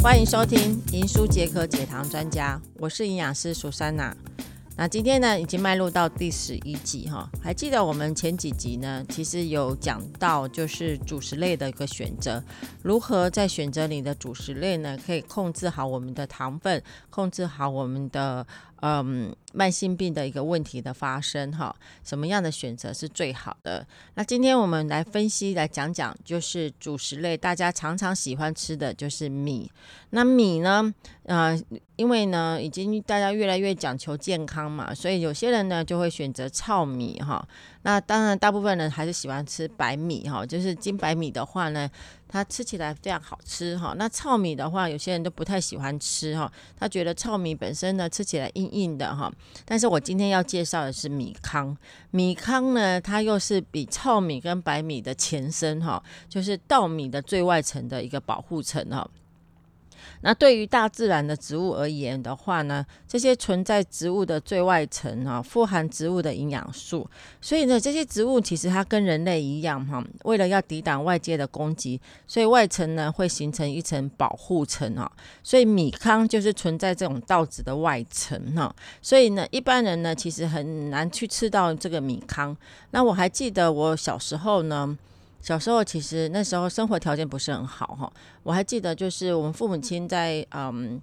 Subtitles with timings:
[0.00, 4.16] 欢迎收听《银书解渴解糖专家》，我是营养师苏珊娜。
[4.76, 7.28] 那今天呢，已经迈入到第十一集哈。
[7.42, 12.42] 还记得我们前几集呢，其实有讲到就是主食类的一个选择，
[12.80, 16.80] 如何在选择你的主食类呢，可以控制好我们的糖分，
[17.10, 18.46] 控制好我们的。
[18.80, 21.74] 嗯，慢性病的一个问题的发生，哈，
[22.04, 23.84] 什么样的选择是最好的？
[24.14, 29.70] 那今天我们来分析，来讲讲，就是主食类，大家常常喜欢吃的就是米。
[30.10, 31.60] 那米呢，呃，
[31.96, 37.46] 因为呢，已经大家越来越讲求健康嘛，所以有些人呢就会选择糙米，哈。
[37.82, 41.88] 那当然，大部分人还是喜欢吃白米哈，就是金白米的话呢，
[42.28, 43.94] 它吃起来非常好吃哈。
[43.96, 49.32] 那糙米的话，有些人都不太喜欢吃哈，他觉得糙米本身呢吃起来硬硬的哈。
[49.64, 51.76] 但是我今天要介绍的是米糠，
[52.10, 59.08] 米糠呢，它又是比糙米跟白米的前身哈，就是稻米的最外层的一个保护层哈。
[60.20, 67.08] 那对于大自然的植物而言的话呢，这些存在植物的最外层哈，富含植物的营养素，
[67.40, 75.10] 所以呢，这些植物其实它跟人类一样哈，为了要抵挡外界的攻击，所以外层呢会形成一层保护层啊，
[75.42, 82.56] 所以米糠就是存在这种稻子的外层哈，所以呢，一般人呢其实很难去吃到这个米糠。
[82.90, 84.96] 那我还记得我小时候呢。
[85.40, 91.00] 小时候其实那时候生活条件不是很好哈，我还记得就是我们父母亲在嗯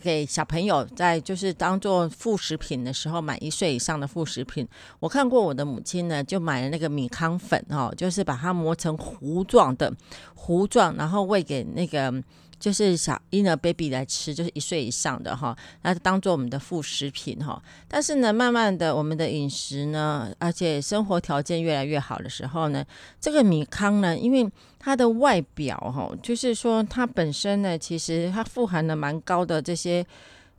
[0.00, 4.68] 给小朋友在就是当做副食品的时候买一岁以上的副食品，
[5.00, 9.92] 我看过我的母亲呢就买了那个米糠粉哦，就是把它磨成糊状的
[10.34, 12.22] 糊状，然后喂给那个。
[12.64, 17.62] 就是小婴儿 baby 来吃，就是一岁以上的哈，那当做我们的副食品哈。
[17.86, 22.82] 但是呢，慢慢的我们的饮食呢，而且生活条件越来越好的时候呢，
[23.20, 30.02] 这个米糠呢，因为它的外表哈，就是说它本身呢，其实它富含了蛮高的这些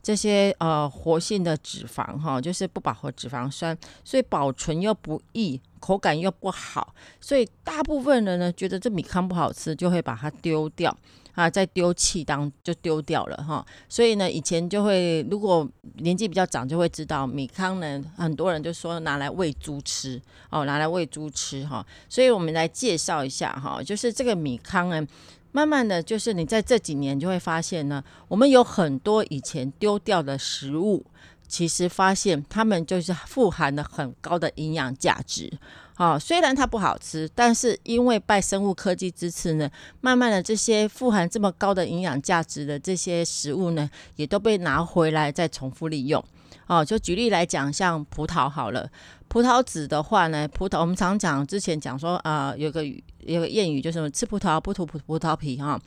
[0.06, 10.96] 这些呃活性的脂肪哈，就是不饱和脂肪酸，所以保存又不易，口感又不好，所以大部分人呢觉得这米糠不好吃，就会把它丢掉。
[11.34, 20.18] 啊，在丢弃当就丢掉了哈，所以呢，以前就会如果年纪比较长，就会知道米糠呢，很多人就说拿来喂猪吃
[20.48, 25.06] 哦，拿来喂猪吃哈，所以我们来介绍一下哈，就是这个米糠呢，
[25.52, 31.04] 慢慢的就是你在这几年就会发现呢，我们有很多以前丢掉的食物，
[31.48, 35.50] 其实发现它们就是富含了很高的营养价值。
[35.94, 39.70] 好，虽然它不好吃，但是因为拜生物科技支持呢，
[40.02, 46.22] 慢慢的这些富含这么高的营养价值的这些食物呢，也都被拿回来再重复利用。
[46.66, 48.90] 哦，就举例来讲，像葡萄好了，
[49.36, 55.78] 葡萄籽的话呢，葡萄我们常讲之前讲说啊，有个有个谚语就是吃葡萄不吐葡葡萄皮哈。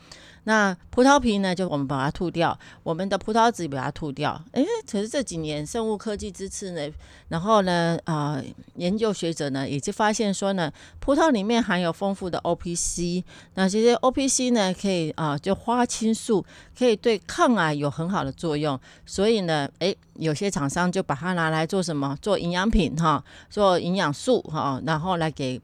[0.44, 4.40] 那葡萄皮呢，就我们把它吐掉，我们的葡萄籽把它吐掉。
[4.52, 6.94] 诶，可是这几年生物科技支持呢，
[7.30, 8.40] 然后呢，啊，
[8.76, 13.24] 研究学者呢，也就发现说呢，葡萄里面含有丰富的 O P C，
[13.56, 16.46] 那这些 O P C 呢，可以啊，就花青素，
[16.78, 18.80] 可以对抗癌有很好的作用。
[19.08, 22.18] 所以呢，诶，有些厂商就把它拿来做什么？
[22.22, 25.59] 做营养品哈，做营养素哈，然后来给。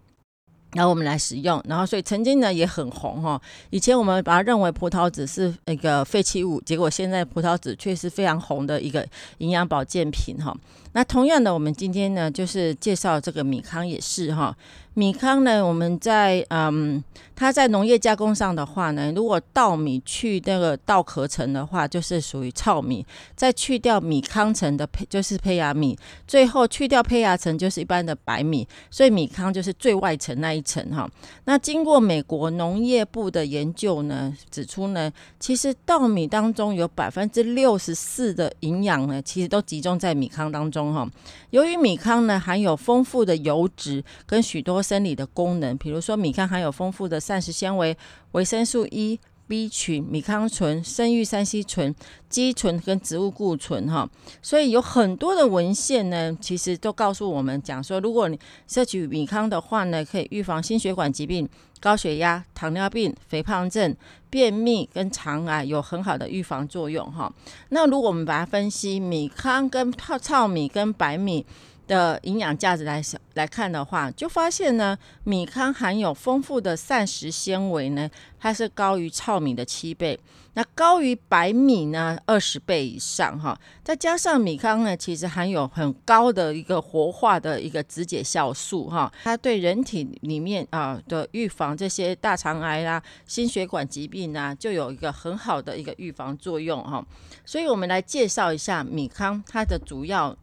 [0.73, 3.41] 然后我们来使用，然后所以曾经呢也很红哈。
[3.69, 9.07] 以前我们把它认为葡萄籽是那个废弃物，结果现在葡萄籽却是非常红的一个
[9.37, 10.53] 营养保健品哈。
[10.91, 14.53] 那同样的，我们今天呢就是介绍这个米糠也是哈。
[14.95, 17.03] 米糠呢，我们在嗯，
[17.35, 25.93] 它在农业加工上的话呢，如果稻米去那个稻壳层的话，就是属于糙米；再去掉米糠层的胚，就是胚芽米；
[26.25, 28.65] 最后去掉胚芽层，就是一般的白米。
[28.89, 31.09] 所以米糠就是最外层那一层哈。
[31.43, 41.05] 那经过美国农业部的研究呢，指出呢，其实稻米当中有百分之六十四的营养呢，其实都集中在米糠当中哈。
[41.49, 47.97] 由于米糠呢含有丰富的油脂跟许多生理的功能，比如说米糠含有丰富的膳食纤维、
[48.33, 51.93] 维生素 E、B 群、米糠醇、生育三烯醇、
[52.29, 54.09] 肌醇跟植物固醇哈，
[54.41, 61.47] 所以有很多的文献呢，其实都告诉我们讲说，如果你摄取米糠的话呢，可以预防心血管疾病、
[61.79, 63.95] 高血压、糖尿病、肥胖症、
[64.29, 67.31] 便秘跟肠癌，有很好的预防作用哈。
[67.69, 71.45] 那如果我们把它分析，米糠跟泡糙米跟白米。
[71.87, 73.01] 的营养价值来
[73.35, 78.09] 来看的话，就发现呢，米糠含有丰富的膳食纤维呢，
[78.39, 80.19] 它是高于糙米的七倍，
[80.53, 83.59] 那高于白米呢二十倍以上哈。
[83.83, 97.05] 再加上米糠呢，其实含有很高的一个活化的一个脂解酵素哈，它对人体里面啊的预防这些大肠癌啦、心血管疾病啊，就有一个很好的一个预防作用哈。
[97.45, 100.35] 所以我们来介绍一下米糠它的主要。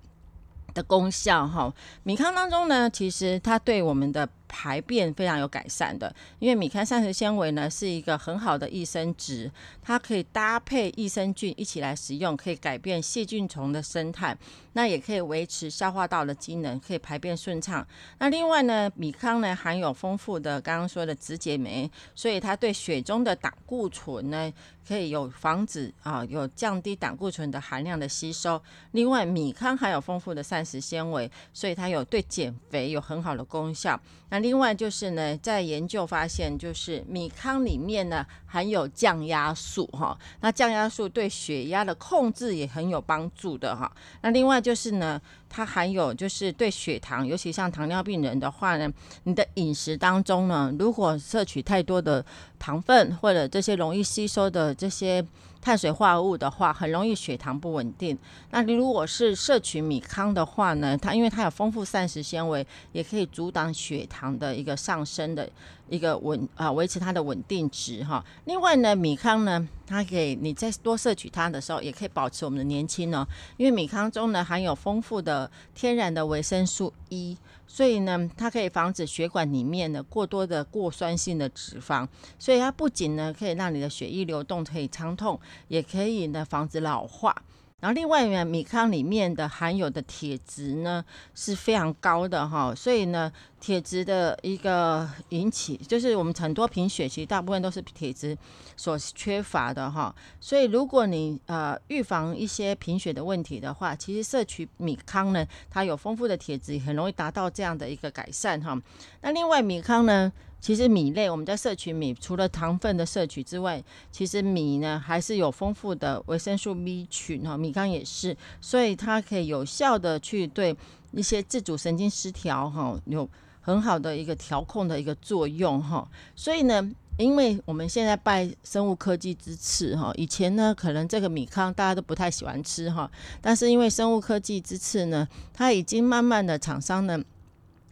[0.72, 1.72] 的功效哈，
[2.02, 4.28] 米糠当中呢，其实它对我们的。
[4.54, 9.50] 排便非常有改善的，因为米糠膳食纤维呢是一个很好的益生值，
[9.80, 14.36] 它可以搭配益生菌一起来使用，可以改变细菌虫的生态，
[14.74, 17.84] 那也可以维持消化道的机能，可以排便顺畅。
[18.18, 24.52] 那另外呢，米糠呢含有丰富的刚刚说的脂解酶，所以它对血中的胆固醇呢
[24.86, 28.62] 可以有防止啊，有降低胆固醇的含量的吸收。
[28.90, 33.98] 另外，米糠含有丰富的膳食纤维，所以它有对减肥有很好的功效。
[34.28, 43.90] 那另外就是呢，在研究发现，就是米糠里面呢含有降压素哈，那降压素对血压的控制也很有帮助的哈。
[44.20, 45.18] 那另外就是呢，
[45.48, 48.92] 它含有就是对血糖，尤其像糖尿病人的话呢，
[49.22, 52.22] 你的饮食当中呢，如果摄取太多的
[52.58, 55.24] 糖分或者这些容易吸收的这些。
[55.62, 58.18] 碳水化合物的话，很容易血糖不稳定。
[58.50, 65.48] 那你如果是摄取米糠的话呢，它因为它有丰富膳食纤维，也可以阻挡血糖的一个上升的
[65.92, 68.24] 一个稳啊，维持它的稳定值哈。
[68.46, 73.28] 另外呢，米糠呢，它可以你在多摄取它的时候，也可以保持我们的年轻哦。
[73.58, 77.36] 因为米糠中呢含有丰富的天然的维生素 E。
[77.66, 82.08] 所以呢，它可以防止血管里面的过多的过酸性的脂肪，
[82.38, 87.34] 所以它不仅呢可以让你的血液流动可以畅通，也可以呢防止老化。
[87.80, 91.04] 然后另外呢，米糠里面的含有的铁质呢
[91.34, 93.32] 是非常高的哈，所以呢，
[93.62, 98.36] 铁质的一个引起就是我们很多贫血，其实大部分都是铁质
[98.76, 100.12] 所缺乏的哈。
[100.40, 108.76] 所以如果你呃预防一些贫血的问题的话，其实摄取米糠呢，它有丰富的铁质，很容易达到这样的一个改善哈。
[109.20, 110.32] 那另外米糠呢？
[110.60, 113.82] 其实米类我们在摄取米，除了糖分的摄取之外，
[114.12, 120.76] 其实米呢还是有丰富的维生素 B 群哈，米糠也是，所以它可以有效的去对
[121.10, 123.28] 一些自主神经失调哈有
[123.62, 126.06] 很好的一个调控的一个作用哈。
[126.36, 126.86] 所以呢，
[127.16, 133.10] 因为我们现在拜生物科技之赐哈，以前呢可能这个米糠大家都不太喜欢吃哈，
[133.40, 137.18] 但是因为生物科技之赐呢，它已经慢慢的厂商呢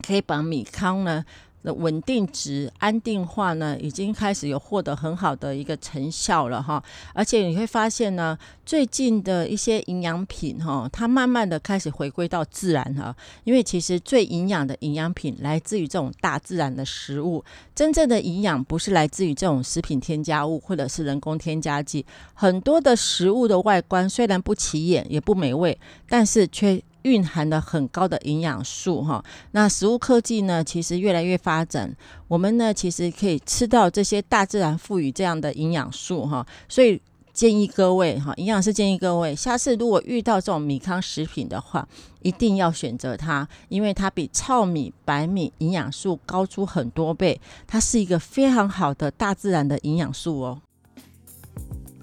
[0.07, 1.25] 可以把米糠呢。
[1.63, 6.83] 的稳定值安定化呢，已经开始有获得很好的一个成效了哈，
[7.15, 13.15] 而且你会发现呢，最近的一些营养品哈，它慢慢的开始回归到自然哈，
[13.45, 22.05] 因为其实最营养的营养品来自于这种大自然的食物，真正的营养不是来自于这种食品添加物或者是人工添加剂，
[22.35, 25.79] 很多的食物的外观虽然不起眼也不美味，
[26.09, 26.83] 但是却。
[27.03, 31.95] 蕴含了很高的营养素哈，那食物科技呢，其实越来越发展，
[32.29, 37.01] 我们呢其实可以吃到这些大自然赋予这样的营养素哈，所以
[37.33, 41.89] 建议各位哈，营养师建议各位，下次如果遇到这种米糠食品的话，
[42.23, 50.61] 一定要选择它，因为它比糙米、白米营养素高出很多倍，它是一个非常好的大自然的营养素哦。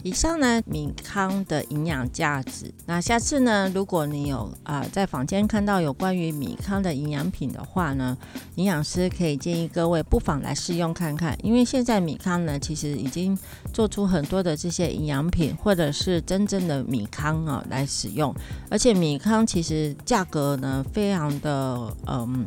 [0.04, 2.74] 以上呢，米糠的营养价值。
[2.86, 8.18] 那下次呢，如果你有啊在坊间看到有关于米糠的营养品的话呢，
[8.56, 11.38] 营养师可以建议各位不妨来试用看看。
[11.44, 13.38] 因为现在米糠呢，其实已经
[13.74, 18.34] 做出很多的这些营养品，或者是真正的米糠啊来使用。
[18.70, 22.46] 而且米糠其实价格呢，非常的嗯。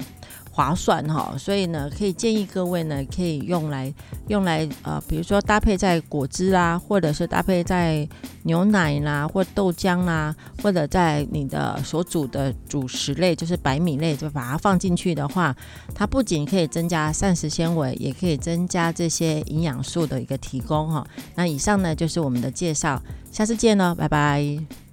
[0.61, 3.93] 划算哈，所以呢，可以建议各位呢，可以用来
[4.29, 8.07] 用来呃，比如说搭配在果汁啦，或者是搭配在
[8.43, 15.57] 牛奶啦，或豆浆啦，或者在你的所煮的主食类，就是白米类，就把它放进去的话，
[15.95, 21.07] 它不仅可以增加膳食纤维，也可以增加这些营养素的一个提供哈。
[21.35, 23.03] 那以上呢就是我们的介绍，
[23.33, 24.90] 下次见喽，拜拜。